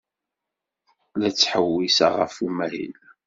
[1.19, 2.95] La ttḥewwiseɣ ɣef umahil.